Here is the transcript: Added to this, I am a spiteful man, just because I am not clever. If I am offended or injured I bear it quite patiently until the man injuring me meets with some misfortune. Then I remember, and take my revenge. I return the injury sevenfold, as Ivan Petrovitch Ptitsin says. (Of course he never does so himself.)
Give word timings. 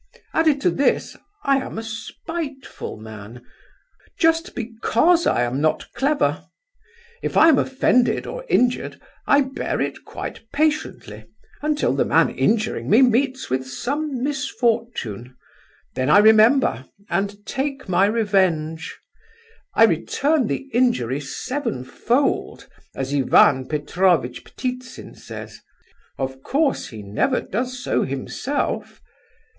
Added 0.33 0.59
to 0.61 0.71
this, 0.71 1.15
I 1.43 1.57
am 1.57 1.77
a 1.77 1.83
spiteful 1.83 2.97
man, 2.97 3.45
just 4.19 4.55
because 4.55 5.27
I 5.27 5.43
am 5.43 5.61
not 5.61 5.93
clever. 5.93 6.45
If 7.21 7.37
I 7.37 7.49
am 7.49 7.59
offended 7.59 8.25
or 8.25 8.43
injured 8.49 8.99
I 9.27 9.41
bear 9.41 9.79
it 9.79 10.03
quite 10.03 10.49
patiently 10.51 11.25
until 11.61 11.93
the 11.93 12.03
man 12.03 12.31
injuring 12.31 12.89
me 12.89 13.03
meets 13.03 13.51
with 13.51 13.67
some 13.67 14.23
misfortune. 14.23 15.37
Then 15.93 16.09
I 16.09 16.17
remember, 16.17 16.85
and 17.07 17.45
take 17.45 17.87
my 17.87 18.07
revenge. 18.07 18.97
I 19.75 19.83
return 19.83 20.47
the 20.47 20.67
injury 20.73 21.19
sevenfold, 21.19 22.67
as 22.95 23.13
Ivan 23.13 23.67
Petrovitch 23.67 24.45
Ptitsin 24.55 25.13
says. 25.13 25.59
(Of 26.17 26.41
course 26.41 26.87
he 26.87 27.03
never 27.03 27.39
does 27.39 27.77
so 27.83 28.01
himself.) 28.01 28.99